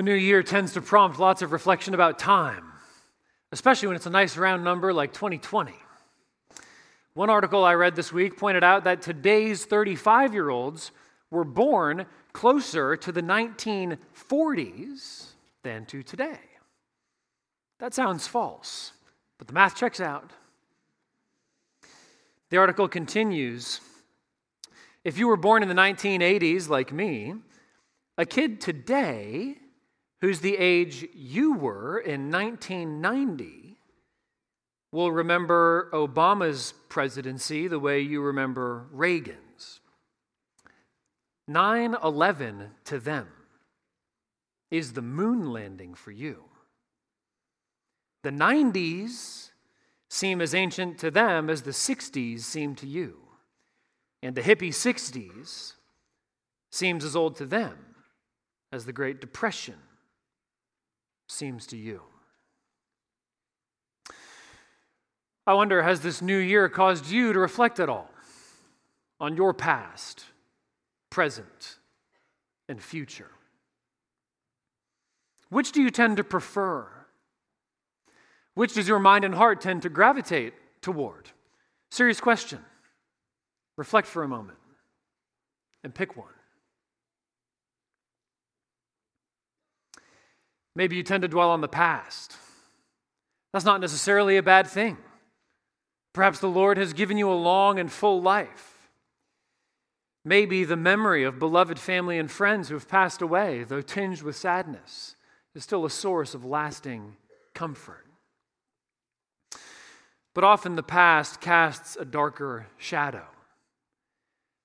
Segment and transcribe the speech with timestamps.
[0.00, 2.72] A new year tends to prompt lots of reflection about time,
[3.52, 5.74] especially when it's a nice round number like 2020.
[7.12, 10.90] One article I read this week pointed out that today's 35 year olds
[11.30, 15.32] were born closer to the 1940s
[15.64, 16.40] than to today.
[17.78, 18.92] That sounds false,
[19.36, 20.30] but the math checks out.
[22.48, 23.82] The article continues
[25.04, 27.34] If you were born in the 1980s, like me,
[28.16, 29.58] a kid today
[30.20, 33.78] who's the age you were in 1990
[34.92, 39.80] will remember Obama's presidency the way you remember Reagan's.
[41.48, 43.28] 9 11 to them
[44.70, 46.44] is the moon landing for you.
[48.22, 49.50] The 90s
[50.08, 53.16] seem as ancient to them as the 60s seem to you.
[54.22, 55.74] And the hippie 60s
[56.70, 57.76] seems as old to them
[58.70, 59.76] as the Great Depression
[61.30, 62.02] seems to you.
[65.46, 68.10] I wonder, has this new year caused you to reflect at all
[69.18, 70.24] on your past,
[71.08, 71.76] present,
[72.68, 73.30] and future?
[75.48, 76.86] Which do you tend to prefer?
[78.54, 81.30] Which does your mind and heart tend to gravitate toward?
[81.90, 82.60] Serious question.
[83.76, 84.58] Reflect for a moment
[85.82, 86.28] and pick one.
[90.76, 92.36] Maybe you tend to dwell on the past.
[93.52, 94.96] That's not necessarily a bad thing.
[96.12, 98.88] Perhaps the Lord has given you a long and full life.
[100.24, 104.36] Maybe the memory of beloved family and friends who have passed away, though tinged with
[104.36, 105.16] sadness,
[105.54, 107.16] is still a source of lasting
[107.54, 108.06] comfort.
[110.34, 113.26] But often the past casts a darker shadow.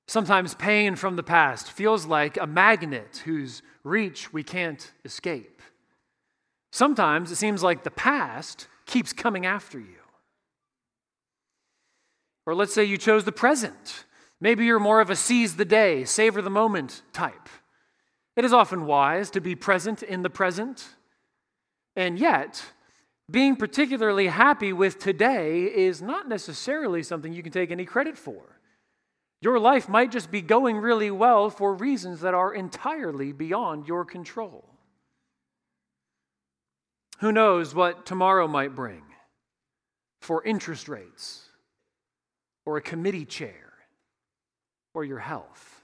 [0.08, 5.55] Sometimes pain from the past feels like a magnet whose reach we can't escape.
[6.76, 10.04] Sometimes it seems like the past keeps coming after you.
[12.46, 14.04] Or let's say you chose the present.
[14.42, 17.48] Maybe you're more of a seize the day, savor the moment type.
[18.36, 20.86] It is often wise to be present in the present.
[21.96, 22.62] And yet,
[23.32, 28.60] being particularly happy with today is not necessarily something you can take any credit for.
[29.40, 34.04] Your life might just be going really well for reasons that are entirely beyond your
[34.04, 34.75] control.
[37.20, 39.04] Who knows what tomorrow might bring
[40.22, 41.44] for interest rates
[42.66, 43.74] or a committee chair
[44.94, 45.84] or your health?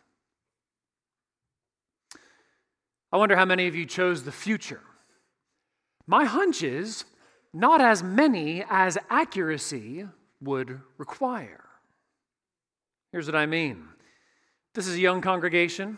[3.12, 4.82] I wonder how many of you chose the future.
[6.08, 7.06] My hunch is
[7.54, 10.08] not as many as accuracy
[10.42, 11.66] would require.
[13.12, 13.88] Here's what I mean
[14.74, 15.98] this is a young congregation.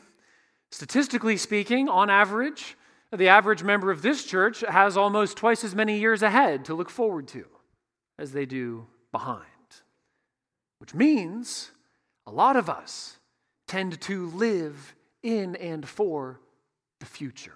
[0.72, 2.76] Statistically speaking, on average,
[3.18, 6.90] the average member of this church has almost twice as many years ahead to look
[6.90, 7.46] forward to
[8.18, 9.44] as they do behind.
[10.80, 11.72] Which means
[12.26, 13.20] a lot of us
[13.68, 16.40] tend to live in and for
[17.00, 17.54] the future.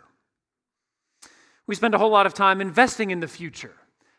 [1.65, 3.73] We spend a whole lot of time investing in the future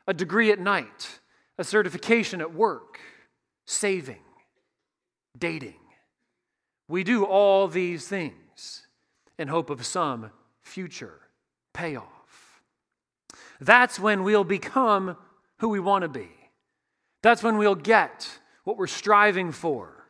[0.06, 1.20] a degree at night,
[1.58, 2.98] a certification at work,
[3.66, 4.24] saving,
[5.38, 5.74] dating.
[6.88, 8.86] We do all these things
[9.38, 10.30] in hope of some
[10.62, 11.27] future
[11.78, 12.60] payoff.
[13.60, 15.16] That's when we'll become
[15.60, 16.28] who we want to be.
[17.22, 18.28] That's when we'll get
[18.64, 20.08] what we're striving for.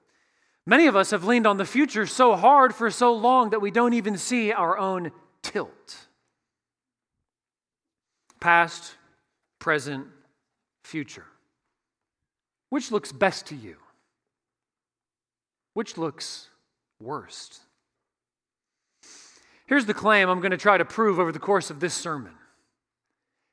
[0.67, 3.71] Many of us have leaned on the future so hard for so long that we
[3.71, 5.13] don't even see our own
[5.43, 6.07] tilt.
[8.41, 8.95] Past,
[9.59, 10.07] present,
[10.85, 11.27] future.
[12.71, 13.77] Which looks best to you?
[15.75, 16.49] Which looks
[16.99, 17.61] worst?
[19.69, 22.33] Here's the claim I'm going to try to prove over the course of this sermon.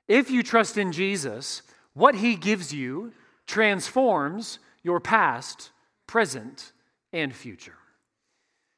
[0.07, 1.61] If you trust in Jesus,
[1.93, 3.11] what he gives you
[3.45, 5.71] transforms your past,
[6.07, 6.71] present,
[7.11, 7.75] and future.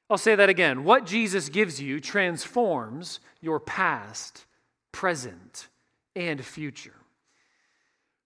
[0.10, 0.84] I'll say that again.
[0.84, 4.46] What Jesus gives you transforms your past,
[4.92, 5.68] present,
[6.16, 6.96] and future.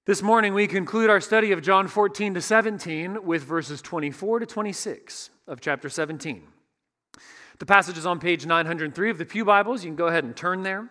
[0.06, 4.46] This morning, we conclude our study of John 14 to 17 with verses 24 to
[4.46, 6.44] 26 of chapter 17.
[7.62, 9.84] The passage is on page 903 of the Pew Bibles.
[9.84, 10.90] You can go ahead and turn there.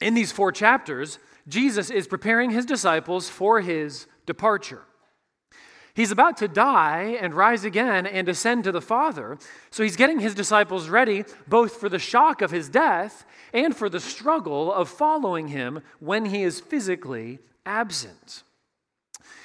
[0.00, 4.80] In these four chapters, Jesus is preparing his disciples for his departure.
[5.92, 9.36] He's about to die and rise again and ascend to the Father.
[9.70, 13.90] So he's getting his disciples ready both for the shock of his death and for
[13.90, 18.42] the struggle of following him when he is physically absent.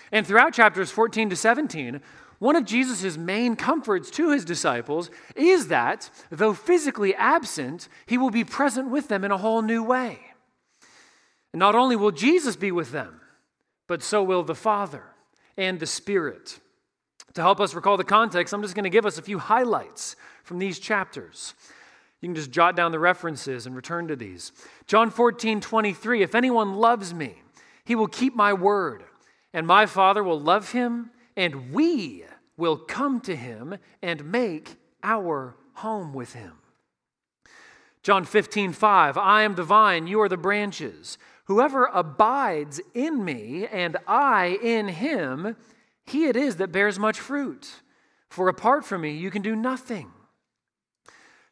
[0.10, 2.02] And throughout chapters 14 to 17,
[2.42, 8.32] one of Jesus' main comforts to his disciples is that, though physically absent, he will
[8.32, 10.18] be present with them in a whole new way.
[11.54, 13.22] Not only will Jesus be with them,
[13.86, 15.04] but so will the Father
[15.56, 16.60] and the Spirit.
[17.36, 20.16] To help us recall the context, I'm just going to give us a few highlights
[20.44, 21.54] from these chapters.
[22.22, 24.52] You can just jot down the references and return to these.
[24.88, 27.44] John 14, 23 If anyone loves me,
[27.86, 29.04] he will keep my word,
[29.54, 32.26] and my Father will love him, and we
[32.62, 36.54] will come to him and make our home with him.
[38.04, 41.18] John 15, 5, I am the vine, you are the branches.
[41.46, 45.56] Whoever abides in me and I in him,
[46.06, 47.82] he it is that bears much fruit.
[48.30, 50.12] For apart from me, you can do nothing.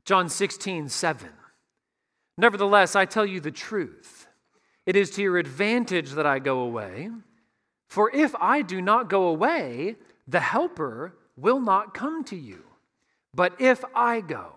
[0.06, 1.30] John 16, 7.
[2.38, 4.28] Nevertheless, I tell you the truth.
[4.86, 7.10] It is to your advantage that I go away.
[7.88, 9.96] For if I do not go away,
[10.30, 12.64] the Helper will not come to you.
[13.34, 14.54] But if I go,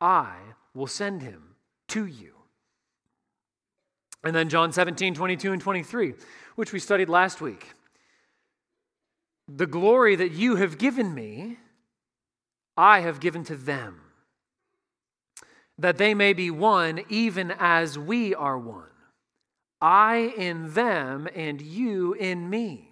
[0.00, 0.34] I
[0.74, 1.54] will send him
[1.88, 2.34] to you.
[4.24, 6.14] And then John 17, 22, and 23,
[6.56, 7.74] which we studied last week.
[9.48, 11.58] The glory that you have given me,
[12.76, 14.00] I have given to them,
[15.78, 18.86] that they may be one even as we are one.
[19.80, 22.91] I in them and you in me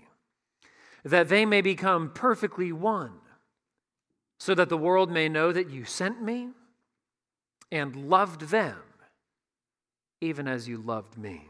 [1.05, 3.13] that they may become perfectly one,
[4.39, 6.49] so that the world may know that you sent me
[7.71, 8.79] and loved them,
[10.21, 11.49] even as you loved me.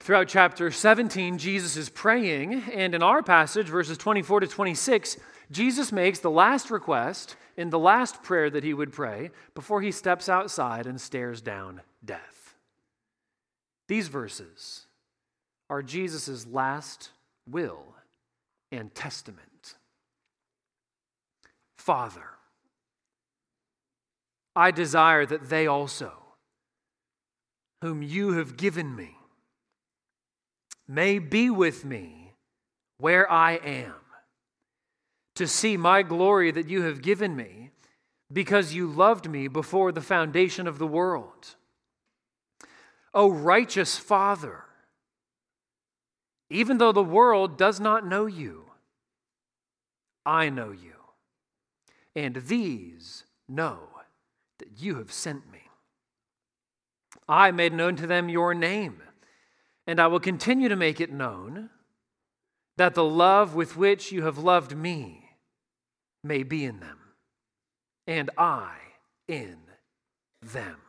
[0.00, 5.16] Throughout chapter 17, Jesus is praying, and in our passage, verses 24 to 26,
[5.52, 9.92] Jesus makes the last request in the last prayer that he would pray before he
[9.92, 12.56] steps outside and stares down death.
[13.86, 14.86] These verses
[15.72, 17.08] are Jesus' last
[17.50, 17.82] will
[18.70, 19.76] and testament.
[21.78, 22.26] Father,
[24.54, 26.12] I desire that they also,
[27.80, 29.16] whom you have given me,
[30.86, 32.34] may be with me
[32.98, 33.94] where I am,
[35.36, 37.70] to see my glory that you have given me,
[38.30, 41.54] because you loved me before the foundation of the world.
[43.14, 44.64] O righteous Father,
[46.52, 48.66] even though the world does not know you,
[50.24, 50.92] I know you.
[52.14, 53.88] And these know
[54.58, 55.60] that you have sent me.
[57.28, 59.02] I made known to them your name,
[59.86, 61.70] and I will continue to make it known
[62.76, 65.30] that the love with which you have loved me
[66.22, 66.98] may be in them,
[68.06, 68.74] and I
[69.26, 69.56] in
[70.42, 70.81] them.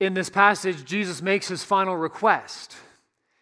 [0.00, 2.74] In this passage, Jesus makes his final request,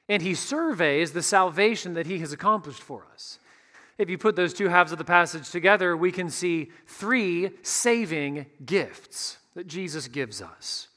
[0.08, 3.38] and he surveys the salvation that he has accomplished for us.
[3.96, 8.46] If you put those two halves of the passage together, we can see three saving
[8.64, 10.88] gifts that Jesus gives us.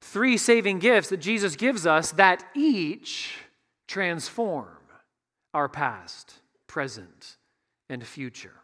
[0.00, 3.38] Three saving gifts that Jesus gives us that each
[3.88, 4.68] transform
[5.54, 6.34] our past,
[6.66, 7.36] present,
[7.88, 8.54] and future.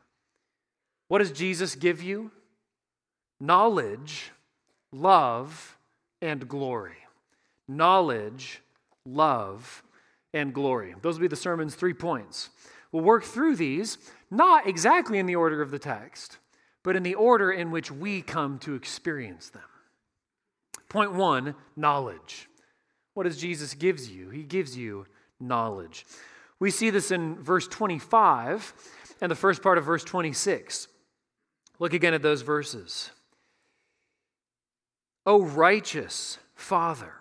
[1.08, 2.30] What does Jesus give you?
[3.40, 4.32] Knowledge,
[4.92, 5.78] love,
[6.22, 6.96] and glory.
[7.68, 8.60] Knowledge,
[9.04, 9.82] love,
[10.34, 10.94] and glory.
[11.02, 12.50] Those will be the sermon's three points.
[12.92, 13.98] We'll work through these,
[14.30, 16.38] not exactly in the order of the text,
[16.82, 19.62] but in the order in which we come to experience them.
[20.88, 22.48] Point one knowledge.
[23.14, 24.30] What does Jesus gives you?
[24.30, 25.06] He gives you
[25.38, 26.04] knowledge.
[26.58, 28.74] We see this in verse 25
[29.20, 30.88] and the first part of verse 26.
[31.78, 33.10] Look again at those verses.
[35.26, 37.14] O righteous Father,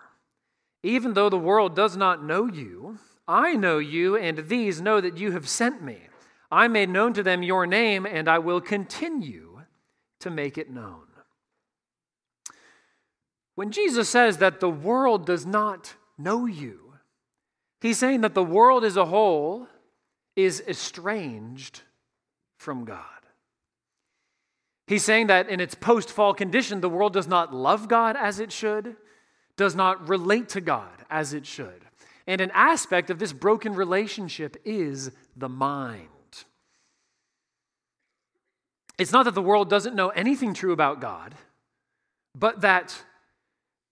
[0.82, 5.18] even though the world does not know you, I know you, and these know that
[5.18, 5.98] you have sent me.
[6.50, 9.62] I made known to them your name, and I will continue
[10.20, 11.04] to make it known.
[13.54, 16.94] When Jesus says that the world does not know you,
[17.80, 19.68] he's saying that the world as a whole
[20.34, 21.82] is estranged
[22.56, 23.19] from God.
[24.90, 28.40] He's saying that in its post fall condition, the world does not love God as
[28.40, 28.96] it should,
[29.56, 31.84] does not relate to God as it should.
[32.26, 36.08] And an aspect of this broken relationship is the mind.
[38.98, 41.36] It's not that the world doesn't know anything true about God,
[42.36, 43.04] but that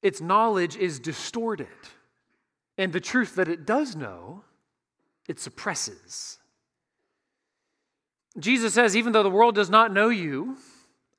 [0.03, 1.69] its knowledge is distorted.
[2.77, 4.43] And the truth that it does know,
[5.29, 6.39] it suppresses.
[8.37, 10.57] Jesus says, even though the world does not know you,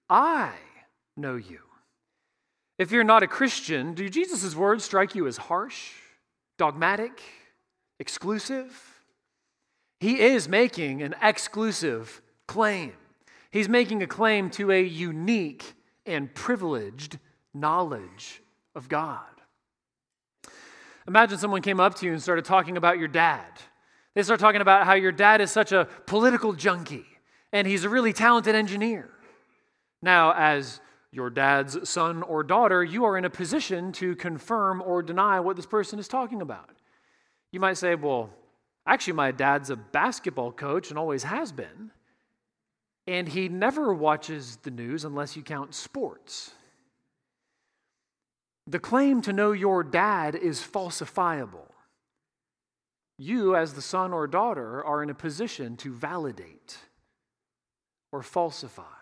[0.09, 0.51] I
[1.15, 1.59] know you.
[2.77, 5.91] If you're not a Christian, do Jesus' words strike you as harsh,
[6.57, 7.21] dogmatic,
[7.99, 9.01] exclusive?
[9.99, 12.93] He is making an exclusive claim.
[13.51, 15.73] He's making a claim to a unique
[16.05, 17.19] and privileged
[17.53, 18.41] knowledge
[18.75, 19.25] of God.
[21.07, 23.45] Imagine someone came up to you and started talking about your dad.
[24.15, 27.05] They start talking about how your dad is such a political junkie
[27.51, 29.09] and he's a really talented engineer.
[30.01, 30.79] Now, as
[31.11, 35.55] your dad's son or daughter, you are in a position to confirm or deny what
[35.55, 36.69] this person is talking about.
[37.51, 38.29] You might say, Well,
[38.85, 41.91] actually, my dad's a basketball coach and always has been,
[43.07, 46.51] and he never watches the news unless you count sports.
[48.67, 51.65] The claim to know your dad is falsifiable.
[53.17, 56.77] You, as the son or daughter, are in a position to validate
[58.11, 58.98] or falsify.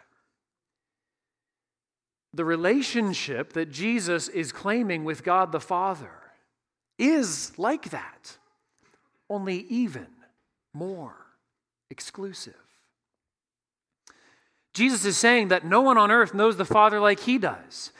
[2.33, 6.11] The relationship that Jesus is claiming with God the Father
[6.97, 8.37] is like that,
[9.29, 10.07] only even
[10.73, 11.15] more
[11.89, 12.53] exclusive.
[14.73, 17.91] Jesus is saying that no one on earth knows the Father like he does.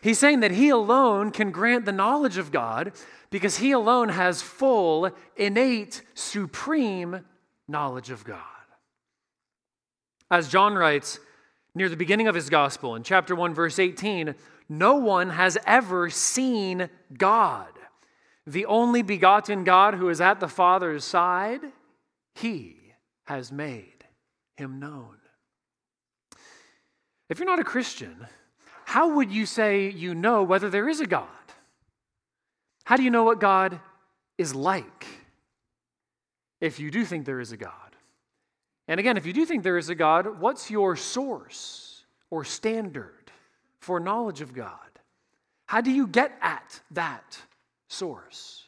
[0.00, 2.92] He's saying that he alone can grant the knowledge of God
[3.30, 7.24] because he alone has full, innate, supreme
[7.68, 8.40] knowledge of God.
[10.30, 11.20] As John writes
[11.74, 14.34] near the beginning of his gospel in chapter 1, verse 18,
[14.68, 17.68] no one has ever seen God.
[18.46, 21.60] The only begotten God who is at the Father's side,
[22.34, 22.76] he
[23.24, 24.04] has made
[24.56, 25.16] him known.
[27.28, 28.26] If you're not a Christian,
[28.84, 31.28] how would you say you know whether there is a God?
[32.84, 33.80] How do you know what God
[34.36, 35.06] is like
[36.60, 37.93] if you do think there is a God?
[38.86, 43.30] And again, if you do think there is a God, what's your source or standard
[43.78, 44.78] for knowledge of God?
[45.66, 47.38] How do you get at that
[47.88, 48.64] source?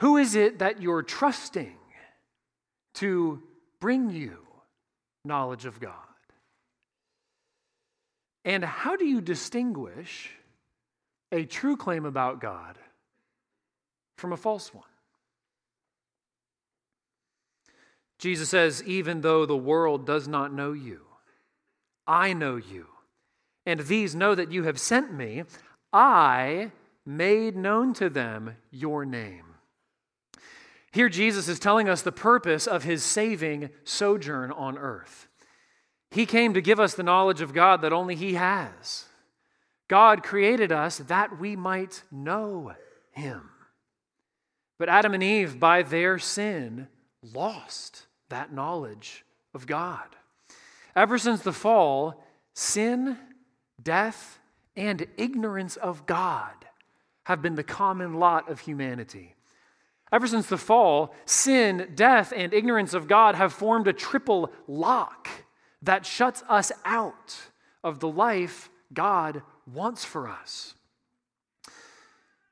[0.00, 1.76] Who is it that you're trusting
[2.94, 3.42] to
[3.80, 4.38] bring you
[5.24, 5.92] knowledge of God?
[8.44, 10.30] And how do you distinguish
[11.30, 12.78] a true claim about God
[14.16, 14.84] from a false one?
[18.18, 21.00] Jesus says, Even though the world does not know you,
[22.06, 22.86] I know you.
[23.66, 25.44] And these know that you have sent me.
[25.92, 26.72] I
[27.04, 29.44] made known to them your name.
[30.90, 35.28] Here, Jesus is telling us the purpose of his saving sojourn on earth.
[36.10, 39.04] He came to give us the knowledge of God that only He has.
[39.88, 42.72] God created us that we might know
[43.12, 43.50] Him.
[44.78, 46.88] But Adam and Eve, by their sin,
[47.22, 50.16] lost that knowledge of God.
[50.94, 53.16] Ever since the fall, sin,
[53.82, 54.38] death,
[54.76, 56.54] and ignorance of God
[57.24, 59.34] have been the common lot of humanity.
[60.10, 65.28] Ever since the fall, sin, death, and ignorance of God have formed a triple lock
[65.82, 67.36] that shuts us out
[67.84, 70.74] of the life God wants for us.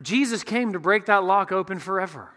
[0.02, 2.35] Jesus came to break that lock open forever.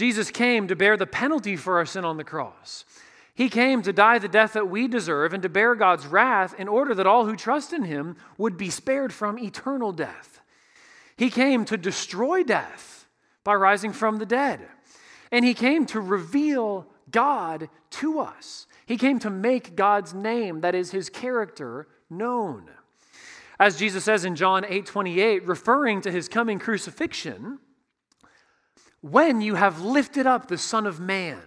[0.00, 2.86] Jesus came to bear the penalty for our sin on the cross.
[3.34, 6.68] He came to die the death that we deserve and to bear God's wrath in
[6.68, 10.40] order that all who trust in him would be spared from eternal death.
[11.18, 13.06] He came to destroy death
[13.44, 14.60] by rising from the dead.
[15.30, 18.66] And he came to reveal God to us.
[18.86, 22.70] He came to make God's name, that is his character, known.
[23.58, 27.58] As Jesus says in John 8 28, referring to his coming crucifixion,
[29.00, 31.42] when you have lifted up the Son of Man,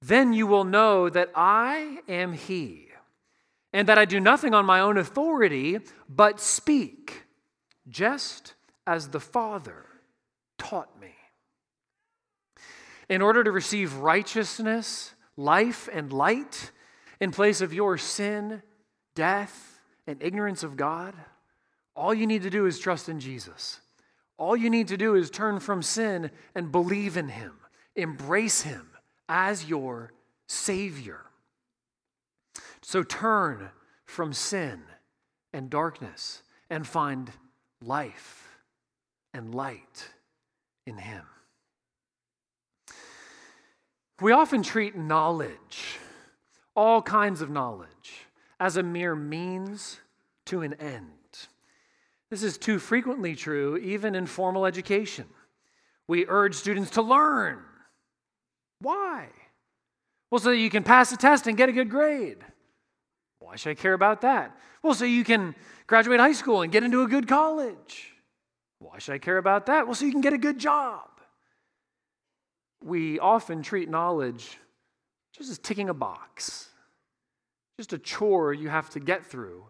[0.00, 2.88] then you will know that I am He,
[3.72, 5.78] and that I do nothing on my own authority,
[6.08, 7.24] but speak,
[7.88, 8.54] just
[8.86, 9.86] as the Father
[10.56, 11.14] taught me.
[13.08, 16.70] In order to receive righteousness, life and light
[17.20, 18.62] in place of your sin,
[19.14, 21.14] death, and ignorance of God,
[21.96, 23.80] all you need to do is trust in Jesus.
[24.38, 27.54] All you need to do is turn from sin and believe in Him,
[27.96, 28.90] embrace Him
[29.28, 30.12] as your
[30.46, 31.26] Savior.
[32.80, 33.70] So turn
[34.06, 34.82] from sin
[35.52, 37.32] and darkness and find
[37.82, 38.58] life
[39.34, 40.10] and light
[40.86, 41.24] in Him.
[44.20, 45.98] We often treat knowledge,
[46.74, 48.26] all kinds of knowledge,
[48.58, 50.00] as a mere means
[50.46, 51.17] to an end.
[52.30, 55.26] This is too frequently true, even in formal education.
[56.06, 57.62] We urge students to learn.
[58.80, 59.28] Why?
[60.30, 62.38] Well, so that you can pass the test and get a good grade.
[63.38, 64.56] Why should I care about that?
[64.82, 65.54] Well, so you can
[65.86, 68.12] graduate high school and get into a good college.
[68.78, 69.86] Why should I care about that?
[69.86, 71.08] Well, so you can get a good job.
[72.84, 74.58] we often treat knowledge
[75.36, 76.68] just as ticking a box,
[77.78, 79.64] just a chore you have to get through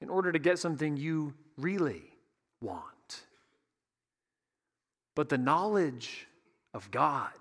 [0.00, 2.02] in order to get something you really
[2.60, 3.22] want.
[5.14, 6.26] But the knowledge
[6.72, 7.32] of God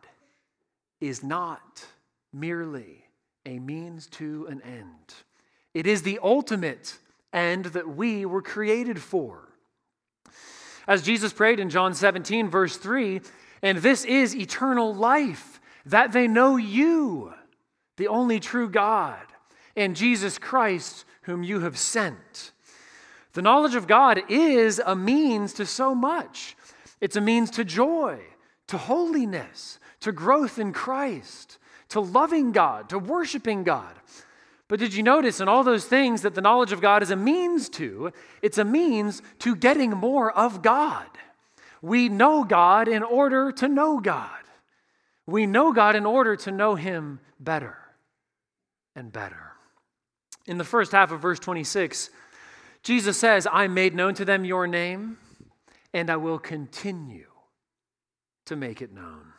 [1.00, 1.86] is not
[2.34, 3.06] merely
[3.46, 5.14] a means to an end,
[5.74, 6.98] it is the ultimate
[7.32, 9.50] end that we were created for.
[10.88, 13.22] As Jesus prayed in John 17, verse 3,
[13.62, 17.34] and this is eternal life, that they know you,
[17.98, 19.22] the only true God,
[19.76, 22.52] and Jesus Christ, whom you have sent.
[23.34, 26.56] The knowledge of God is a means to so much.
[27.00, 28.20] It's a means to joy,
[28.68, 31.58] to holiness, to growth in Christ,
[31.90, 33.96] to loving God, to worshiping God.
[34.68, 37.16] But did you notice in all those things that the knowledge of God is a
[37.16, 38.14] means to?
[38.42, 41.08] It's a means to getting more of God.
[41.82, 44.30] We know God in order to know God.
[45.26, 47.78] We know God in order to know Him better
[48.96, 49.54] and better.
[50.46, 52.10] In the first half of verse 26,
[52.84, 55.18] Jesus says, I made known to them your name,
[55.94, 57.28] and I will continue
[58.46, 59.34] to make it known.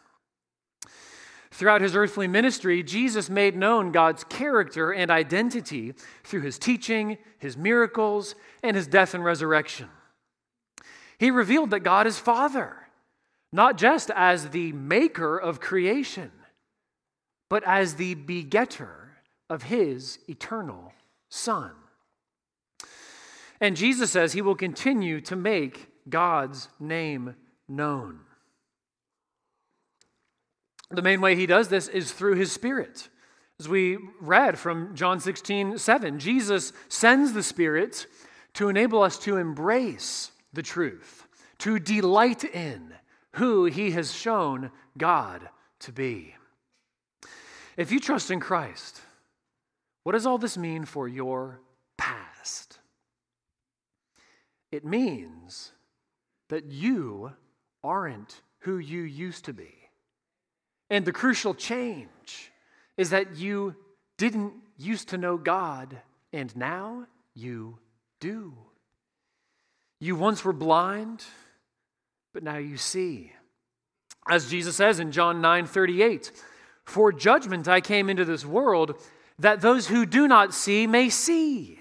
[1.51, 7.57] Throughout his earthly ministry, Jesus made known God's character and identity through his teaching, his
[7.57, 9.89] miracles, and his death and resurrection.
[11.19, 12.77] He revealed that God is Father,
[13.53, 16.31] not just as the maker of creation,
[17.51, 19.11] but as the begetter
[19.51, 20.93] of his eternal
[21.29, 21.73] Son.
[23.61, 27.35] And Jesus says he will continue to make God's name
[27.69, 28.21] known.
[30.90, 33.09] The main way he does this is through his Spirit.
[33.61, 38.07] As we read from John 16, 7, Jesus sends the Spirit
[38.55, 41.26] to enable us to embrace the truth,
[41.59, 42.95] to delight in
[43.35, 45.49] who he has shown God
[45.81, 46.35] to be.
[47.76, 49.00] If you trust in Christ,
[50.02, 51.61] what does all this mean for your
[51.97, 52.79] past?
[54.73, 55.73] It means
[56.49, 57.33] that you
[57.83, 59.75] aren't who you used to be.
[60.89, 62.52] And the crucial change
[62.97, 63.75] is that you
[64.19, 65.97] didn't used to know God,
[66.33, 67.78] and now you
[68.21, 68.54] do.
[70.00, 71.25] You once were blind,
[72.33, 73.33] but now you see.
[74.28, 76.33] As Jesus says in John 9 38,
[76.85, 79.00] for judgment I came into this world
[79.39, 81.78] that those who do not see may see,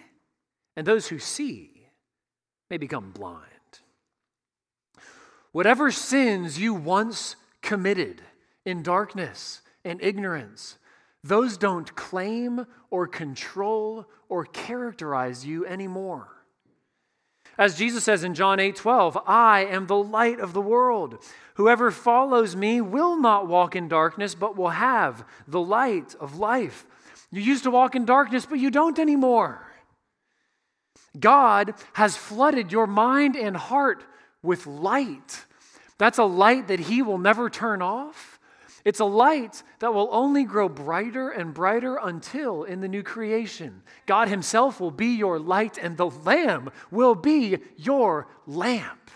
[0.76, 1.79] and those who see
[2.70, 3.46] may become blind.
[5.52, 8.22] Whatever sins you once committed
[8.66, 10.78] in darkness and ignorance,
[11.24, 16.28] those don't claim or control or characterize you anymore.
[17.58, 21.18] As Jesus says in John 8 12, I am the light of the world.
[21.56, 26.86] Whoever follows me will not walk in darkness, but will have the light of life.
[27.32, 29.69] You used to walk in darkness, but you don't anymore.
[31.18, 34.04] God has flooded your mind and heart
[34.44, 35.46] with light.
[35.98, 38.40] That's a light that He will never turn off.
[38.86, 43.84] It's a light that will only grow brighter and brighter until in the new creation.
[44.06, 49.12] God Himself will be your light, and the Lamb will be your lamp.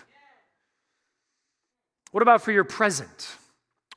[2.11, 3.35] What about for your present?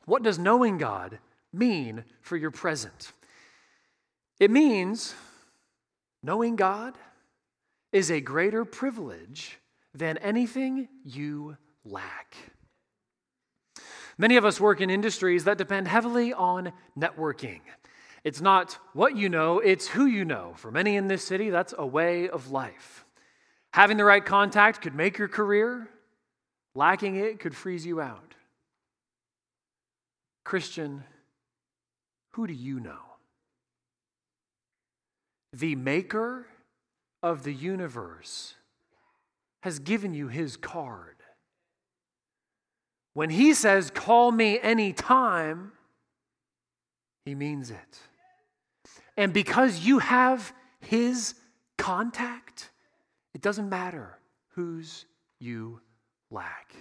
[0.07, 1.19] What does knowing God
[1.53, 3.13] mean for your present?
[4.39, 5.15] It means
[6.23, 6.95] knowing God
[7.97, 9.59] is a greater privilege
[9.95, 12.37] than anything you lack.
[14.19, 17.61] Many of us work in industries that depend heavily on networking.
[18.23, 20.53] It's not what you know, it's who you know.
[20.57, 23.07] For many in this city, that's a way of life.
[23.73, 25.89] Having the right contact could make your career,
[26.75, 28.35] lacking it could freeze you out.
[30.45, 31.03] Christian,
[32.33, 33.01] who do you know?
[35.55, 36.47] The maker
[37.23, 38.55] of the universe
[39.63, 41.17] has given you his card.
[43.15, 45.73] When he says, Call me anytime,
[47.25, 47.99] he means it.
[49.17, 51.35] And because you have his
[51.79, 52.71] contact,
[53.35, 54.19] it doesn't matter
[54.55, 55.07] whose
[55.41, 55.81] you
[56.31, 56.75] lack.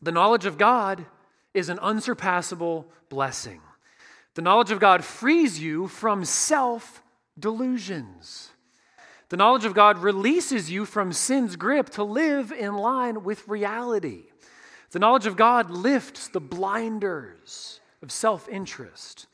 [0.00, 1.06] The knowledge of God
[1.52, 3.60] is an unsurpassable blessing.
[4.34, 7.02] The knowledge of God frees you from self
[7.38, 8.50] delusions.
[9.28, 14.24] The knowledge of God releases you from sin's grip to live in line with reality.
[14.90, 19.26] The knowledge of God lifts the blinders of self interest.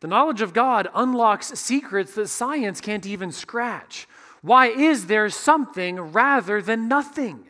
[0.00, 4.06] The knowledge of God unlocks secrets that science can't even scratch.
[4.42, 7.46] Why is there something rather than nothing?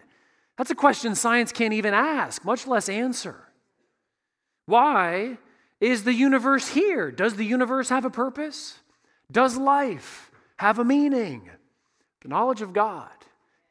[0.56, 3.36] That's a question science can't even ask, much less answer.
[4.64, 5.38] Why
[5.80, 7.10] is the universe here?
[7.10, 8.78] Does the universe have a purpose?
[9.30, 11.50] Does life have a meaning?
[12.22, 13.10] The knowledge of God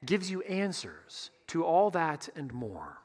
[0.05, 2.99] gives you answers to all that and more.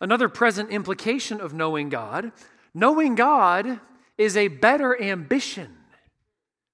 [0.00, 2.32] Another present implication of knowing God
[2.74, 3.80] knowing God
[4.16, 5.76] is a better ambition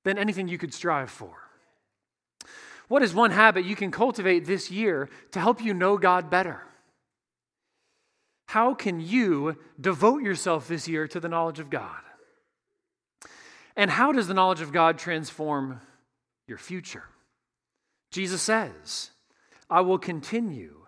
[0.04, 1.32] than anything you could strive for.
[2.88, 6.62] What is one habit you can cultivate this year to help you know God better?
[8.48, 12.02] How can you devote yourself this year to the knowledge of God?
[13.76, 15.80] And how does the knowledge of God transform
[16.46, 17.04] your future?
[18.10, 19.10] Jesus says,
[19.68, 20.86] I will continue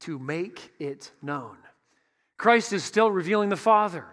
[0.00, 1.56] to make it known.
[2.38, 4.06] Christ is still revealing the Father.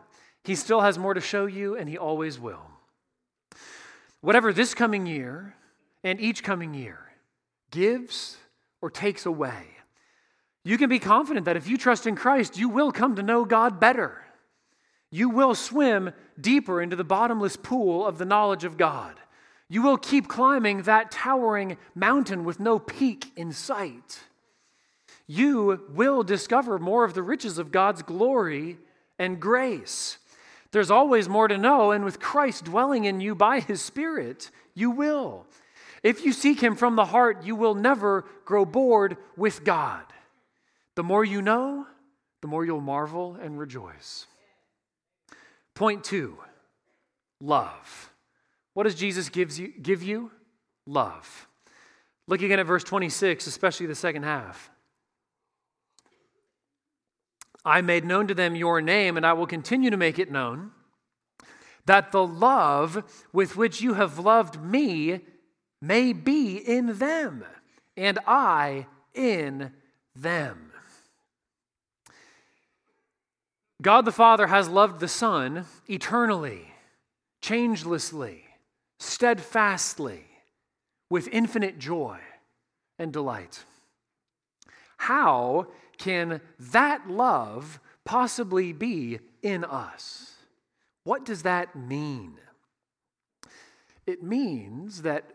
[0.43, 2.61] He still has more to show you, and He always will.
[4.21, 5.55] Whatever this coming year
[6.03, 6.99] and each coming year
[7.71, 8.37] gives
[8.81, 9.63] or takes away,
[10.65, 13.45] you can be confident that if you trust in Christ, you will come to know
[13.45, 14.21] God better.
[15.11, 19.15] You will swim deeper into the bottomless pool of the knowledge of God.
[19.67, 24.19] You will keep climbing that towering mountain with no peak in sight.
[25.27, 28.77] You will discover more of the riches of God's glory
[29.19, 30.17] and grace.
[30.71, 34.91] There's always more to know, and with Christ dwelling in you by his Spirit, you
[34.91, 35.45] will.
[36.01, 40.03] If you seek him from the heart, you will never grow bored with God.
[40.95, 41.85] The more you know,
[42.41, 44.25] the more you'll marvel and rejoice.
[45.79, 46.37] Point two
[47.39, 48.11] love.
[48.73, 50.29] What does Jesus gives you, give you?
[50.85, 51.47] Love.
[52.27, 54.69] Look again at verse 26, especially the second half.
[57.63, 60.71] I made known to them your name, and I will continue to make it known,
[61.85, 65.21] that the love with which you have loved me
[65.81, 67.45] may be in them,
[67.95, 69.71] and I in
[70.13, 70.68] them.
[73.81, 76.73] God the Father has loved the Son eternally,
[77.41, 78.43] changelessly,
[78.99, 80.25] steadfastly,
[81.09, 82.19] with infinite joy
[82.97, 83.63] and delight.
[84.97, 90.33] How can that love possibly be in us?
[91.05, 92.33] What does that mean?
[94.05, 95.31] It means that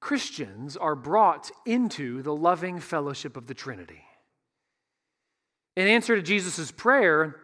[0.00, 4.02] Christians are brought into the loving fellowship of the Trinity.
[5.76, 7.36] In answer to Jesus' prayer,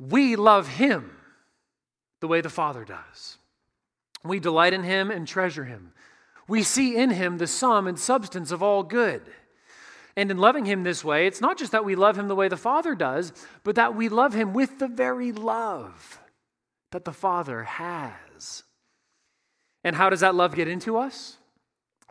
[0.00, 1.12] we love him
[2.20, 3.38] the way the Father does.
[4.24, 5.92] We delight in him and treasure him.
[6.48, 9.22] We see in him the sum and substance of all good.
[10.16, 12.48] And in loving him this way, it's not just that we love him the way
[12.48, 13.32] the Father does,
[13.62, 16.20] but that we love him with the very love
[16.90, 18.64] that the Father has.
[19.84, 21.36] And how does that love get into us?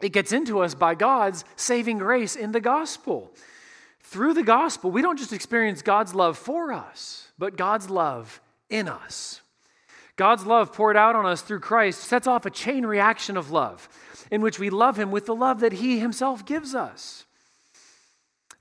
[0.01, 3.33] It gets into us by God's saving grace in the gospel.
[4.09, 8.87] Through the gospel, we don't just experience God's love for us, but God's love in
[8.87, 9.41] us.
[10.15, 13.87] God's love poured out on us through Christ sets off a chain reaction of love
[14.31, 17.25] in which we love Him with the love that He Himself gives us.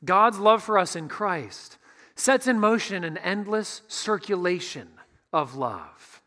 [0.04, 1.78] God's love for us in Christ
[2.14, 4.88] sets in motion an endless circulation
[5.32, 6.20] of love.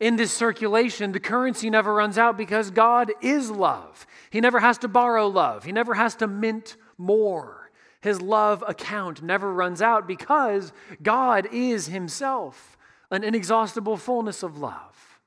[0.00, 4.08] In this circulation, the currency never runs out because God is love.
[4.30, 7.57] He never has to borrow love, He never has to mint more.
[8.00, 12.76] His love account never runs out because God is Himself
[13.10, 15.20] an inexhaustible fullness of love.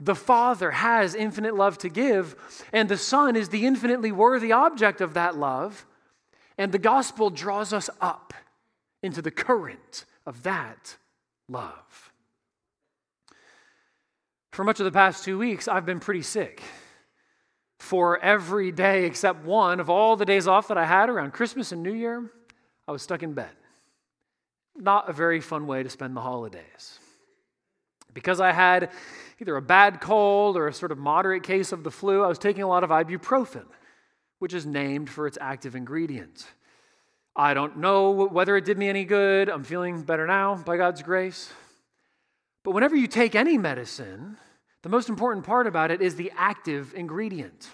[0.00, 2.36] The Father has infinite love to give,
[2.72, 5.86] and the Son is the infinitely worthy object of that love.
[6.58, 8.34] And the gospel draws us up
[9.02, 10.96] into the current of that
[11.48, 12.12] love.
[14.52, 16.62] For much of the past two weeks, I've been pretty sick.
[17.78, 21.72] For every day except one of all the days off that I had around Christmas
[21.72, 22.30] and New Year,
[22.88, 23.50] I was stuck in bed.
[24.76, 26.98] Not a very fun way to spend the holidays.
[28.12, 28.90] Because I had
[29.40, 32.38] either a bad cold or a sort of moderate case of the flu, I was
[32.38, 33.64] taking a lot of ibuprofen
[34.44, 36.46] which is named for its active ingredient.
[37.34, 39.48] I don't know whether it did me any good.
[39.48, 41.50] I'm feeling better now by God's grace.
[42.62, 44.36] But whenever you take any medicine,
[44.84, 47.70] the most important part about it is the active ingredient.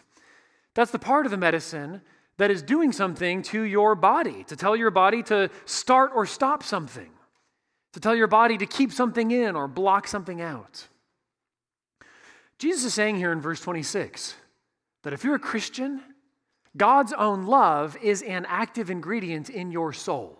[0.74, 2.02] That's the part of the medicine
[2.38, 6.62] that is doing something to your body, to tell your body to start or stop
[6.62, 7.10] something,
[7.94, 10.86] to tell your body to keep something in or block something out.
[12.60, 14.36] Jesus is saying here in verse 26
[15.02, 16.00] that if you're a Christian,
[16.76, 20.38] God's own love is an active ingredient in your soul.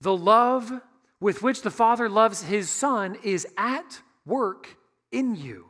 [0.00, 0.72] The love
[1.20, 4.76] with which the Father loves his Son is at work
[5.10, 5.64] in you.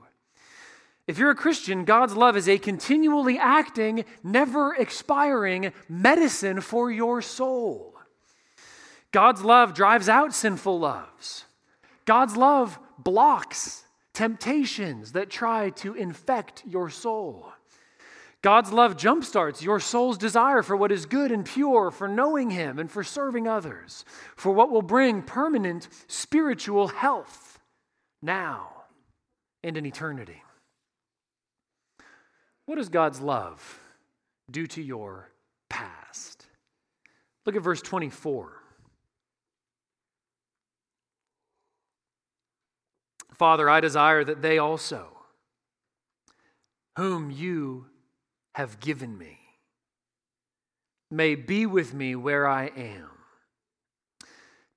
[1.07, 7.23] If you're a Christian, God's love is a continually acting, never expiring medicine for your
[7.23, 7.95] soul.
[9.11, 11.47] God's love drives out sinful loves.
[12.05, 17.53] God's love blocks temptations that try to infect your soul.
[18.43, 22.79] God's love jumpstarts your soul's desire for what is good and pure, for knowing Him
[22.79, 24.05] and for serving others,
[24.37, 27.58] for what will bring permanent spiritual health
[28.23, 28.69] now
[29.63, 30.43] and in eternity.
[32.67, 33.81] What does God's love
[34.51, 35.31] do to your
[35.71, 36.47] past?
[37.47, 38.53] Look at verse 24.
[43.33, 45.07] Father, I desire that they also,
[46.97, 47.87] whom you
[48.55, 49.39] have given me,
[51.11, 53.09] may be with me where I am,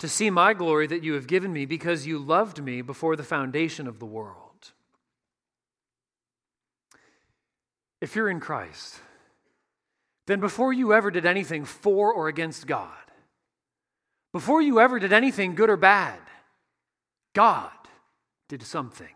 [0.01, 3.23] to see my glory that you have given me because you loved me before the
[3.23, 4.71] foundation of the world.
[8.01, 8.99] If you're in Christ,
[10.25, 12.89] then before you ever did anything for or against God,
[14.33, 16.19] before you ever did anything good or bad,
[17.33, 17.69] God
[18.49, 19.13] did something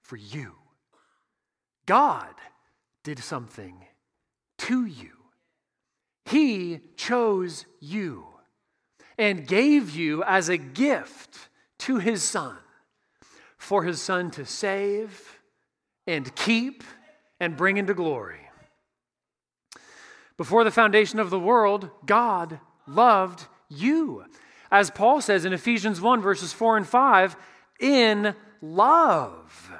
[0.00, 0.54] for you.
[1.86, 2.34] God
[3.02, 3.84] did something
[4.58, 5.10] to you.
[6.24, 8.28] He chose you
[9.18, 11.48] and gave you as a gift
[11.78, 12.56] to his son
[13.64, 15.40] for his son to save
[16.06, 16.84] and keep
[17.40, 18.40] and bring into glory.
[20.36, 24.24] Before the foundation of the world, God loved you.
[24.70, 27.36] As Paul says in Ephesians 1, verses 4 and 5,
[27.80, 29.72] in love,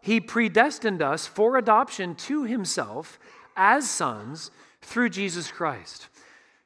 [0.00, 3.18] he predestined us for adoption to himself
[3.56, 4.50] as sons
[4.82, 6.08] through Jesus Christ.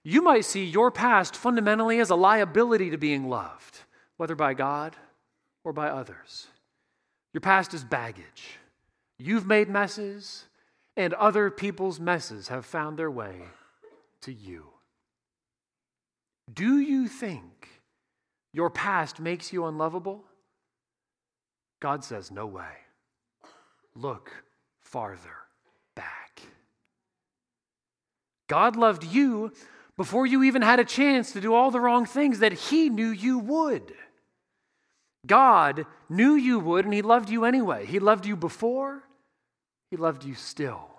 [0.09, 3.81] You might see your past fundamentally as a liability to being loved,
[4.19, 4.95] whether by God
[5.65, 6.47] or by others.
[7.35, 8.61] Your past is baggage.
[9.19, 10.45] You've made messes,
[10.97, 13.35] and other people's messes have found their way
[14.21, 14.67] to you.
[16.55, 17.69] Do you think
[18.53, 20.23] your past makes you unlovable?
[21.81, 22.77] God says, No way.
[23.97, 24.31] Look
[24.85, 25.39] farther
[25.97, 26.43] back.
[28.47, 29.51] God loved you
[29.97, 33.09] before you even had a chance to do all the wrong things that He knew
[33.09, 33.95] you would.
[35.27, 37.87] God knew you would, and He loved you anyway.
[37.87, 39.03] He loved you before,
[39.91, 40.91] He loved you still.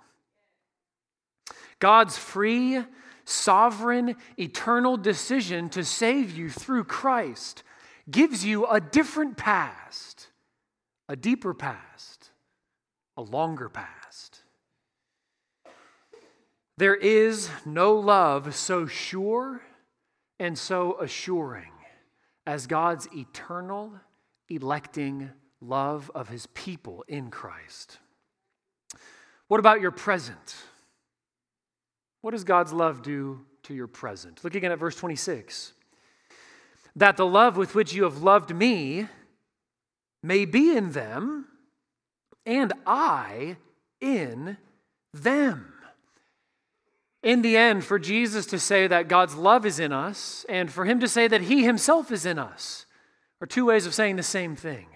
[1.79, 2.83] God's free,
[3.23, 7.63] sovereign, eternal decision to save you through Christ
[8.09, 10.27] gives you a different past,
[11.09, 12.31] a deeper past,
[13.15, 14.06] a longer past.
[16.77, 19.61] There is no love so sure
[20.39, 21.71] and so assuring
[22.45, 23.93] as God's eternal,
[24.47, 27.97] electing love of his people in Christ.
[29.47, 30.55] What about your present?
[32.21, 34.43] What does God's love do to your present?
[34.43, 35.73] Look again at verse 26.
[36.95, 39.07] That the love with which you have loved me
[40.21, 41.47] may be in them,
[42.45, 43.57] and I
[43.99, 44.57] in
[45.13, 45.73] them.
[47.27, 50.85] In the end, for Jesus to say that God's love is in us, and for
[50.85, 52.85] him to say that he himself is in us,
[53.41, 54.87] are two ways of saying the same thing.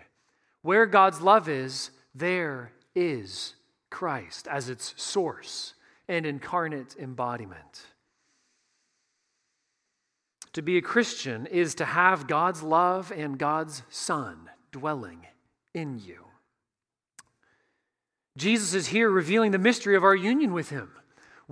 [0.61, 3.55] Where God's love is, there is
[3.89, 5.73] Christ as its source
[6.07, 7.87] and incarnate embodiment.
[10.53, 15.25] To be a Christian is to have God's love and God's Son dwelling
[15.73, 16.27] in you.
[18.37, 20.91] Jesus is here revealing the mystery of our union with Him.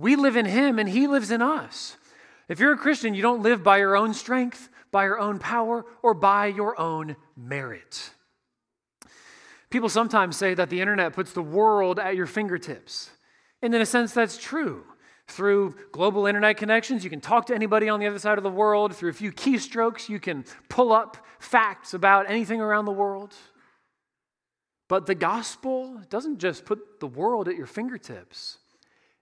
[0.00, 1.96] We live in Him and He lives in us.
[2.48, 5.84] If you're a Christian, you don't live by your own strength, by your own power,
[6.02, 8.10] or by your own merit.
[9.70, 13.10] People sometimes say that the internet puts the world at your fingertips.
[13.62, 14.84] And in a sense, that's true.
[15.28, 18.50] Through global internet connections, you can talk to anybody on the other side of the
[18.50, 18.96] world.
[18.96, 23.36] Through a few keystrokes, you can pull up facts about anything around the world.
[24.88, 28.58] But the gospel doesn't just put the world at your fingertips,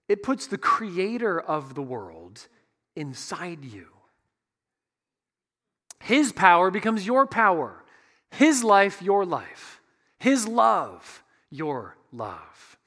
[0.09, 2.47] it puts the creator of the world
[2.95, 3.87] inside you.
[6.01, 7.85] His power becomes your power,
[8.31, 9.79] His life, your life,
[10.17, 12.77] His love, your love.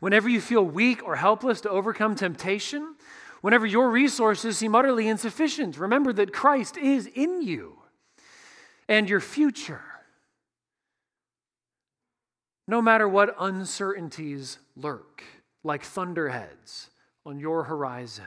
[0.00, 2.96] Whenever you feel weak or helpless to overcome temptation,
[3.40, 7.78] whenever your resources seem utterly insufficient, remember that Christ is in you
[8.88, 9.82] and your future
[12.68, 15.24] no matter what uncertainties lurk,
[15.64, 16.90] like thunderheads
[17.26, 18.24] on your horizon.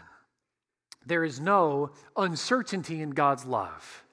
[1.06, 4.04] There is no uncertainty in God's love.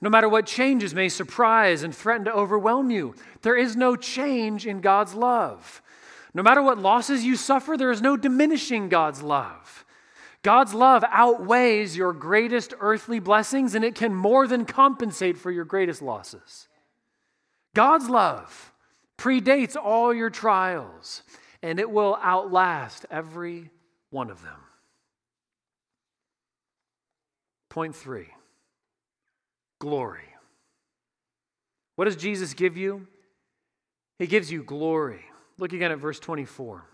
[0.00, 4.66] No matter what changes may surprise and threaten to overwhelm you, there is no change
[4.66, 5.82] in God's love.
[6.34, 9.84] No matter what losses you suffer, there is no diminishing God's love.
[10.42, 15.64] God's love outweighs your greatest earthly blessings and it can more than compensate for your
[15.64, 16.68] greatest losses.
[17.74, 18.72] God's love
[19.18, 21.22] predates all your trials
[21.66, 23.70] and it will outlast every
[24.10, 24.60] one of them.
[27.68, 28.28] Point three
[29.80, 30.22] glory.
[31.96, 33.08] What does Jesus give you?
[34.20, 35.24] He gives you glory.
[35.58, 36.84] Look again at verse 24.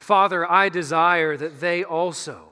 [0.00, 2.48] Father, I desire that they also,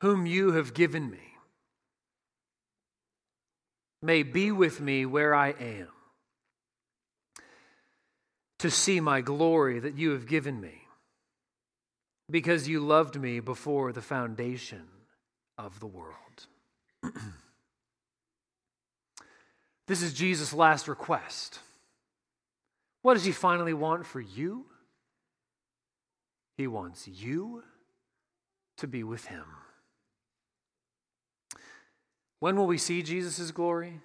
[0.00, 1.33] whom you have given me,
[4.04, 5.88] may be with me where I am,
[8.58, 10.82] to see my glory that you have given me,
[12.30, 14.82] because you loved me before the foundation
[15.56, 16.46] of the world.
[19.86, 21.58] this is Jesus' last request.
[23.00, 24.66] What does he finally want for you?
[26.58, 27.62] He wants you
[28.76, 29.44] to be with him.
[32.44, 34.02] When will we see Jesus' glory?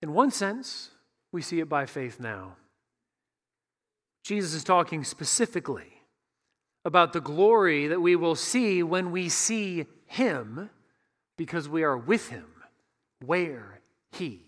[0.00, 0.88] In one sense,
[1.32, 2.56] we see it by faith now.
[4.24, 6.00] Jesus is talking specifically
[6.86, 10.70] about the glory that we will see when we see him
[11.36, 12.46] because we are with him
[13.22, 14.40] where he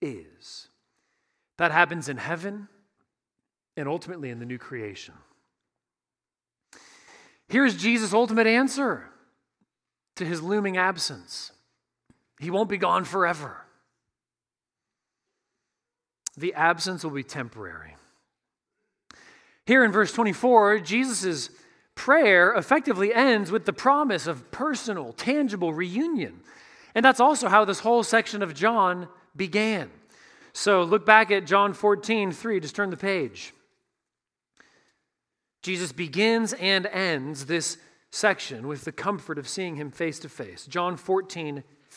[0.00, 0.68] is.
[1.58, 2.68] That happens in heaven
[3.76, 5.14] and ultimately in the new creation.
[7.48, 9.08] Here's Jesus' ultimate answer
[10.14, 11.50] to his looming absence
[12.44, 13.56] He won't be gone forever.
[16.36, 17.96] The absence will be temporary.
[19.66, 21.48] Here in verse 24, Jesus'
[21.94, 26.40] prayer effectively ends with the promise of personal, tangible reunion.
[26.94, 29.90] And that's also how this whole section of John began.
[30.52, 32.60] So look back at John 14, 3.
[32.60, 33.54] Just turn the page.
[35.62, 37.78] Jesus begins and ends this
[38.10, 40.66] section with the comfort of seeing him face to face.
[40.66, 41.64] John 14,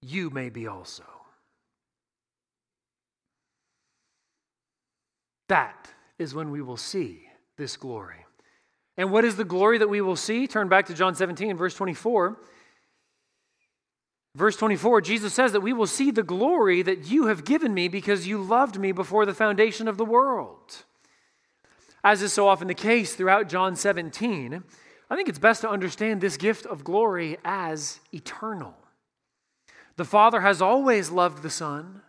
[0.00, 1.04] you may be also.
[5.48, 7.22] That is when we will see
[7.56, 8.26] this glory.
[8.96, 10.46] And what is the glory that we will see?
[10.46, 12.38] Turn back to John 17, verse 24.
[14.34, 17.88] Verse 24, Jesus says that we will see the glory that you have given me
[17.88, 20.84] because you loved me before the foundation of the world.
[22.04, 24.62] As is so often the case throughout John 17,
[25.10, 28.74] I think it's best to understand this gift of glory as eternal.
[29.98, 32.02] The Father has always loved the Son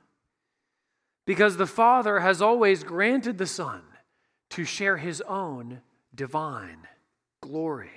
[1.25, 3.81] because the Father has always granted the Son
[4.51, 5.81] to share his own
[6.13, 6.87] divine
[7.41, 7.89] glory.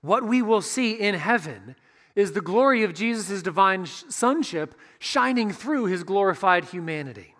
[0.00, 1.76] What we will see in heaven
[2.16, 7.36] is the glory of Jesus' divine sonship shining through his glorified humanity.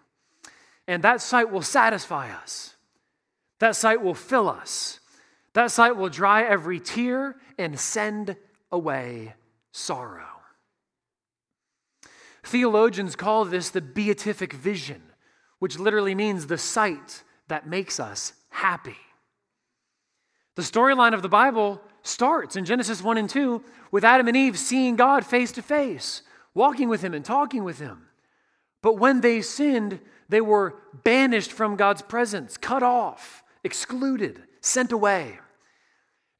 [0.86, 2.76] And that sight will satisfy us.
[3.58, 5.00] That sight will fill us.
[5.54, 8.36] That sight will dry every tear and send
[8.70, 9.34] away
[9.72, 10.31] sorrow.
[12.44, 15.02] Theologians call this the beatific vision,
[15.58, 18.96] which literally means the sight that makes us happy.
[20.56, 24.58] The storyline of the Bible starts in Genesis 1 and 2 with Adam and Eve
[24.58, 26.22] seeing God face to face,
[26.54, 28.08] walking with Him and talking with Him.
[28.82, 35.38] But when they sinned, they were banished from God's presence, cut off excluded, sent away.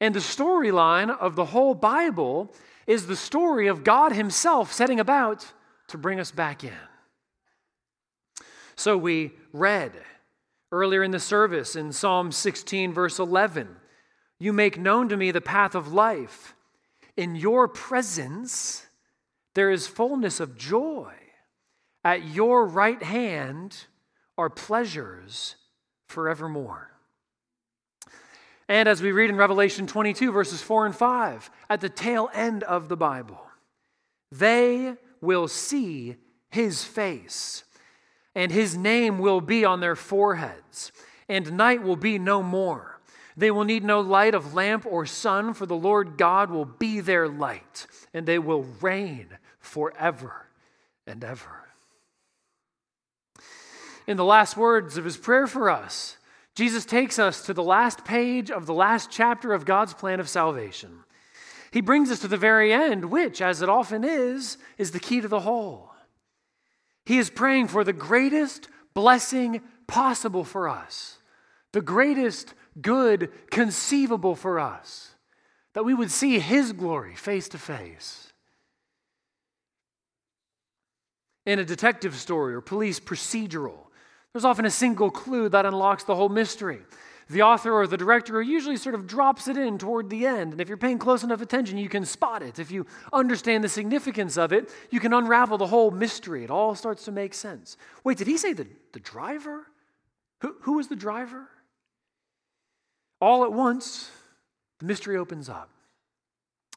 [0.00, 2.52] And the storyline of the whole Bible
[2.86, 5.52] is the story of God Himself setting about
[5.92, 6.72] to bring us back in.
[8.74, 9.92] So we read
[10.70, 13.76] earlier in the service in Psalm 16, verse 11
[14.38, 16.54] You make known to me the path of life.
[17.16, 18.86] In your presence,
[19.54, 21.12] there is fullness of joy.
[22.04, 23.84] At your right hand
[24.36, 25.56] are pleasures
[26.08, 26.90] forevermore.
[28.68, 32.62] And as we read in Revelation 22, verses 4 and 5, at the tail end
[32.62, 33.40] of the Bible,
[34.30, 36.16] they will see
[36.50, 37.64] his face,
[38.34, 40.92] and his name will be on their foreheads,
[41.28, 43.00] and night will be no more.
[43.34, 47.00] They will need no light of lamp or sun, for the Lord God will be
[47.00, 50.48] their light, and they will reign forever
[51.06, 51.58] and ever.
[54.06, 56.18] in the last words of his prayer for us,
[56.54, 60.28] Jesus takes us to the last page of the last chapter of God's plan of
[60.28, 61.04] salvation.
[61.72, 65.22] He brings us to the very end, which, as it often is, is the key
[65.22, 65.90] to the whole.
[67.06, 71.16] He is praying for the greatest blessing possible for us,
[71.72, 75.14] the greatest good conceivable for us,
[75.72, 78.32] that we would see His glory face to face.
[81.46, 83.86] In a detective story or police procedural,
[84.32, 86.82] there's often a single clue that unlocks the whole mystery.
[87.32, 90.52] The author or the director usually sort of drops it in toward the end.
[90.52, 92.58] And if you're paying close enough attention, you can spot it.
[92.58, 96.44] If you understand the significance of it, you can unravel the whole mystery.
[96.44, 97.78] It all starts to make sense.
[98.04, 99.66] Wait, did he say the, the driver?
[100.42, 101.48] Who, who was the driver?
[103.18, 104.10] All at once,
[104.80, 105.70] the mystery opens up.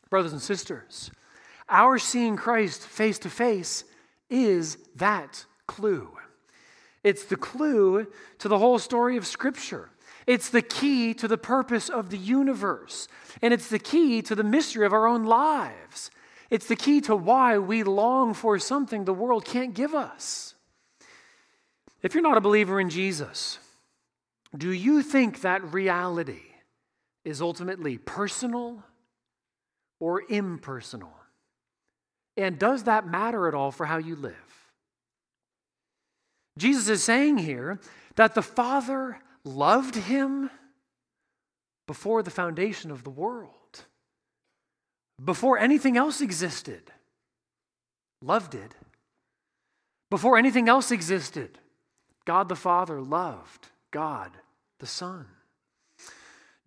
[0.10, 1.12] Brothers and sisters,
[1.68, 3.84] our seeing Christ face to face
[4.30, 6.12] is that clue.
[7.04, 8.08] It's the clue
[8.40, 9.90] to the whole story of Scripture.
[10.28, 13.08] It's the key to the purpose of the universe.
[13.42, 16.10] And it's the key to the mystery of our own lives.
[16.50, 20.56] It's the key to why we long for something the world can't give us.
[22.02, 23.60] If you're not a believer in Jesus,
[24.56, 26.44] do you think that reality
[27.24, 28.84] is ultimately personal
[30.00, 31.14] or impersonal?
[32.38, 34.36] And does that matter at all for how you live?
[36.58, 37.80] Jesus is saying here
[38.16, 40.50] that the Father loved him
[41.88, 43.86] before the foundation of the world,
[45.24, 46.92] before anything else existed.
[48.22, 48.76] Love did.
[50.10, 51.60] Before anything else existed,
[52.26, 54.32] God the Father loved God
[54.80, 55.28] the Son.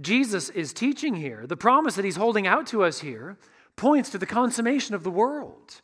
[0.00, 1.46] Jesus is teaching here.
[1.46, 3.36] The promise that he's holding out to us here
[3.74, 5.80] points to the consummation of the world.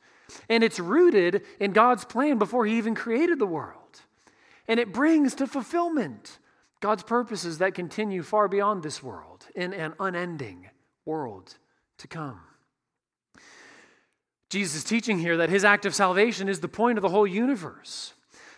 [0.49, 4.03] And it's rooted in God's plan before he even created the world.
[4.69, 6.39] And it brings to fulfillment
[6.85, 10.69] God's purposes that continue far beyond this world in an unending
[11.07, 11.57] world
[11.97, 12.43] to come.
[14.51, 17.27] Jesus is teaching here that his act of salvation is the point of the whole
[17.27, 18.13] universe.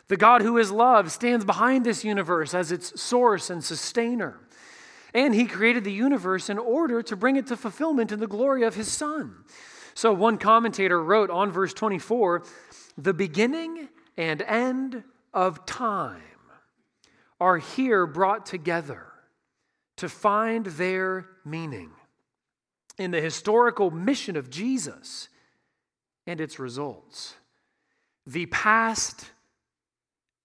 [0.08, 4.40] The God who is love stands behind this universe as its source and sustainer.
[5.14, 8.64] And he created the universe in order to bring it to fulfillment in the glory
[8.64, 9.44] of his Son.
[9.94, 12.42] So one commentator wrote on verse 24
[12.98, 16.35] the beginning and end of time
[17.40, 19.06] are here brought together
[19.96, 21.90] to find their meaning
[22.98, 25.28] in the historical mission of Jesus
[26.26, 27.34] and its results.
[28.26, 29.30] The past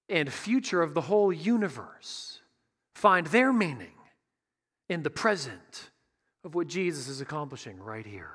[0.10, 2.40] and future of the whole universe
[2.96, 3.94] find their meaning
[4.90, 5.90] in the present
[6.44, 8.32] of what Jesus is accomplishing right here.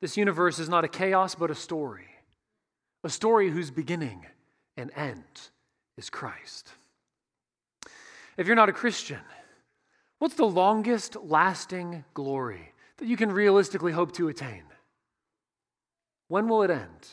[0.00, 2.06] This universe is not a chaos, but a story,
[3.02, 4.26] a story whose beginning
[4.76, 5.24] and end
[5.96, 6.70] is Christ.
[8.36, 9.20] If you're not a Christian,
[10.18, 14.62] what's the longest lasting glory that you can realistically hope to attain?
[16.28, 17.08] When will it end?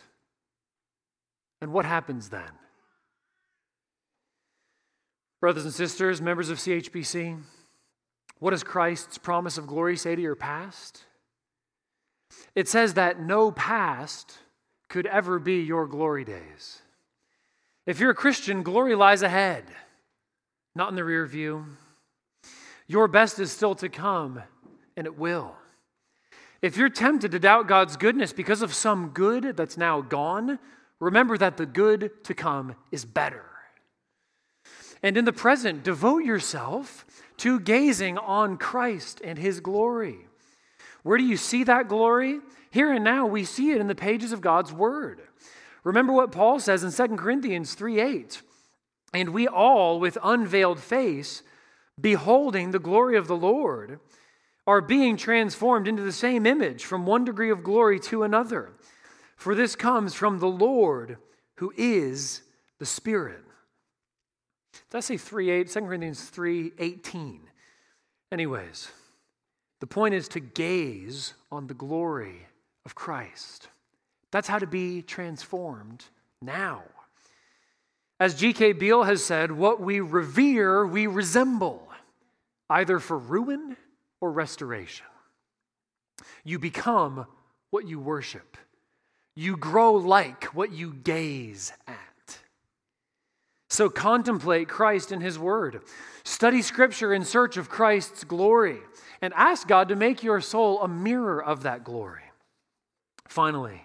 [1.61, 2.51] And what happens then?
[5.39, 7.39] Brothers and sisters, members of CHBC,
[8.39, 11.03] what does Christ's promise of glory say to your past?
[12.55, 14.37] It says that no past
[14.89, 16.82] could ever be your glory days.
[17.85, 19.65] If you're a Christian, glory lies ahead,
[20.75, 21.65] not in the rear view.
[22.87, 24.41] Your best is still to come,
[24.95, 25.55] and it will.
[26.61, 30.59] If you're tempted to doubt God's goodness because of some good that's now gone,
[31.01, 33.43] remember that the good to come is better.
[35.01, 37.05] And in the present, devote yourself
[37.37, 40.27] to gazing on Christ and his glory.
[41.03, 42.39] Where do you see that glory?
[42.71, 45.21] Here and now, we see it in the pages of God's word.
[45.83, 48.41] Remember what Paul says in 2 Corinthians 3 8.
[49.13, 51.43] And we all, with unveiled face,
[51.99, 53.99] beholding the glory of the Lord,
[54.65, 58.71] are being transformed into the same image from one degree of glory to another.
[59.35, 61.17] For this comes from the Lord
[61.55, 62.41] who is
[62.79, 63.43] the Spirit.
[64.89, 65.69] Did I say 3 8?
[65.69, 67.41] 2 Corinthians 3 18.
[68.31, 68.89] Anyways,
[69.79, 72.47] the point is to gaze on the glory
[72.85, 73.67] of Christ.
[74.33, 76.03] That's how to be transformed
[76.41, 76.81] now.
[78.19, 78.73] As G.K.
[78.73, 81.87] Beale has said, what we revere, we resemble,
[82.67, 83.77] either for ruin
[84.19, 85.05] or restoration.
[86.43, 87.27] You become
[87.69, 88.57] what you worship,
[89.35, 92.39] you grow like what you gaze at.
[93.69, 95.83] So contemplate Christ in His Word.
[96.23, 98.79] Study Scripture in search of Christ's glory
[99.21, 102.23] and ask God to make your soul a mirror of that glory.
[103.27, 103.83] Finally,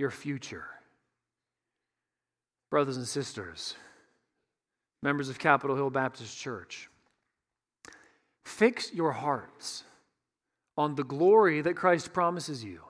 [0.00, 0.64] your future.
[2.70, 3.74] Brothers and sisters,
[5.02, 6.88] members of Capitol Hill Baptist Church,
[8.44, 9.84] fix your hearts
[10.76, 12.80] on the glory that Christ promises you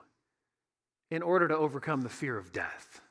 [1.09, 3.01] in order to overcome the fear of death.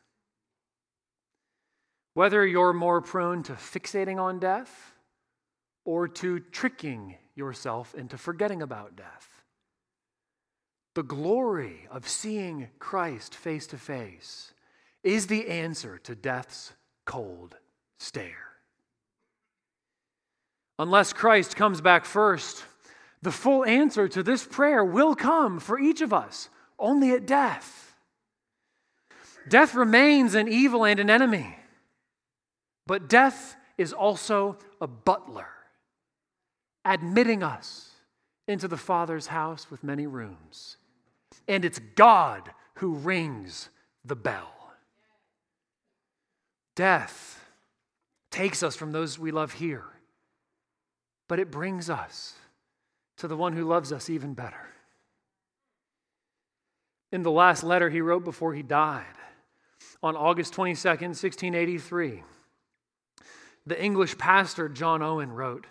[2.14, 4.94] Whether you're more prone to fixating on death
[5.84, 9.39] or to tricking yourself into forgetting about death,
[11.00, 14.52] the glory of seeing Christ face to face
[15.02, 16.74] is the answer to death's
[17.06, 17.56] cold
[17.98, 18.50] stare.
[20.78, 22.66] Unless Christ comes back first,
[23.22, 27.96] the full answer to this prayer will come for each of us only at death.
[29.48, 31.56] Death remains an evil and an enemy,
[32.86, 35.48] but death is also a butler,
[36.84, 37.88] admitting us
[38.46, 40.76] into the Father's house with many rooms.
[41.48, 43.68] And it's God who rings
[44.04, 44.52] the bell.
[46.76, 47.44] Death
[48.30, 49.84] takes us from those we love here,
[51.28, 52.34] but it brings us
[53.18, 54.68] to the one who loves us even better.
[57.12, 59.04] In the last letter he wrote before he died,
[60.02, 62.22] on August 22nd, 1683,
[63.66, 65.66] the English pastor John Owen wrote,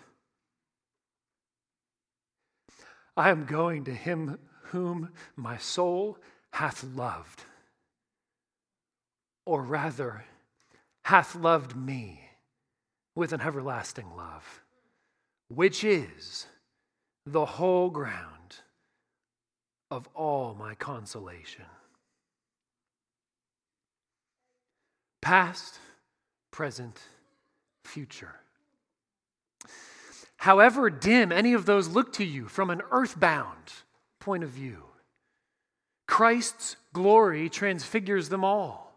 [3.16, 4.38] I am going to him
[4.70, 6.18] whom my soul
[6.52, 7.42] hath loved,
[9.44, 10.24] or rather,
[11.04, 12.20] hath loved me
[13.14, 14.62] with an everlasting love,
[15.48, 16.46] which is
[17.26, 18.56] the whole ground
[19.90, 21.64] of all my consolation.
[25.20, 25.78] Past,
[26.52, 27.00] present,
[27.84, 28.36] future.
[30.36, 33.72] However dim any of those look to you from an earthbound
[34.20, 34.84] point of view,
[36.06, 38.94] Christ's glory transfigures them all.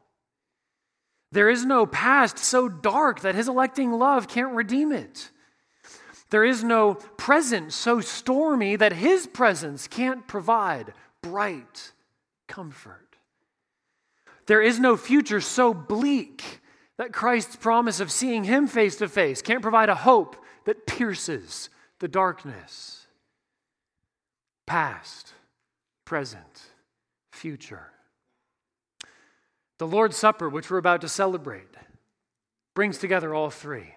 [1.32, 5.32] There is no past so dark that his electing love can't redeem it.
[6.30, 11.92] There is no present so stormy that his presence can't provide bright
[12.48, 13.16] comfort.
[14.46, 16.62] There is no future so bleak
[16.98, 21.70] that Christ's promise of seeing him face to face can't provide a hope that pierces
[22.00, 23.03] the darkness.
[24.66, 25.34] Past,
[26.06, 26.62] present,
[27.32, 27.92] future.
[29.80, 31.68] The Lord's Supper, which we're about to celebrate,
[32.76, 33.96] brings together all three.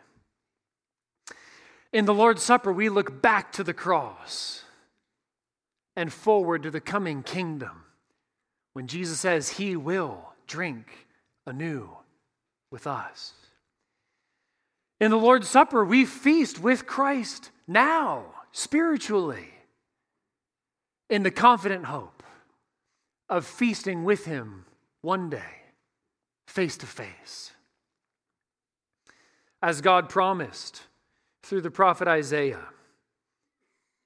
[1.92, 4.64] In the Lord's Supper, we look back to the cross
[5.94, 7.84] and forward to the coming kingdom
[8.74, 11.06] when Jesus says he will drink
[11.46, 11.88] anew
[12.70, 13.32] with us.
[15.00, 19.54] In the Lord's Supper, we feast with Christ now, spiritually,
[21.08, 22.22] in the confident hope
[23.28, 24.64] of feasting with him
[25.02, 25.62] one day
[26.46, 27.52] face to face.
[29.62, 30.82] As God promised
[31.42, 32.68] through the prophet Isaiah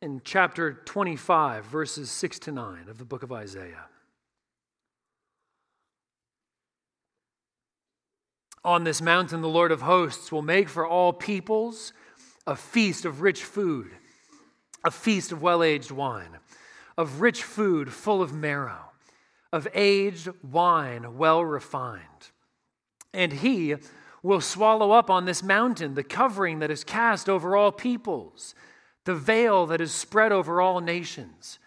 [0.03, 3.87] in chapter 25, verses 6 to 9 of the book of Isaiah.
[8.65, 11.93] On this mountain, the Lord of hosts will make for all peoples
[12.47, 13.91] a feast of rich food,
[14.85, 16.39] a feast of well aged wine,
[17.01, 18.91] of rich food full of marrow
[19.55, 22.31] of aged wine well refined.
[23.15, 23.77] And he
[24.23, 28.55] will swallow up on this mountain the covering that is cast over all peoples,
[29.07, 31.59] the veil that is spread over all nations.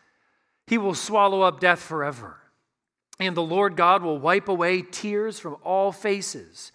[0.67, 2.37] He will swallow up death forever.
[3.19, 6.71] And the Lord God will wipe away tears from all faces,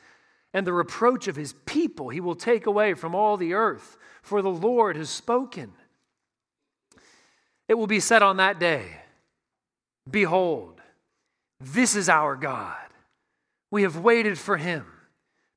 [0.52, 4.42] and the reproach of his people he will take away from all the earth, for
[4.42, 5.74] the Lord has spoken.
[7.68, 8.96] It will be said on that day
[10.10, 10.80] Behold,
[11.60, 12.76] this is our God.
[13.70, 14.86] We have waited for him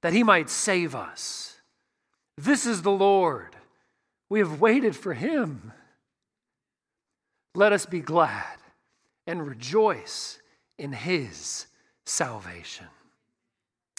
[0.01, 1.57] that he might save us.
[2.38, 3.55] This is the Lord.
[4.30, 5.72] We have waited for him.
[7.55, 8.57] Let us be glad
[9.28, 10.39] and rejoice
[10.78, 11.68] in his
[12.05, 12.88] salvation.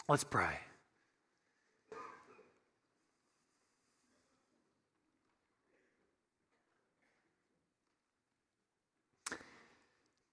[0.09, 0.59] Let's pray.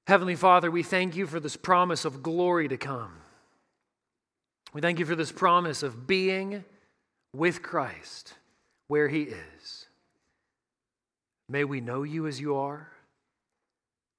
[0.09, 3.11] Heavenly Father, we thank you for this promise of glory to come.
[4.73, 6.65] We thank you for this promise of being
[7.31, 8.33] with Christ
[8.87, 9.85] where he is.
[11.47, 12.89] May we know you as you are.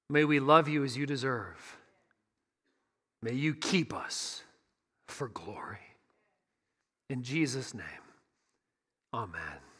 [0.09, 1.75] May we love you as you deserve.
[3.21, 4.43] May you keep us
[5.09, 5.97] for glory.
[7.09, 7.83] In Jesus' name,
[9.13, 9.70] amen.